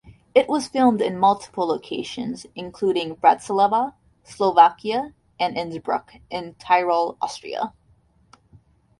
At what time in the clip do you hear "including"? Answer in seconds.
2.55-3.17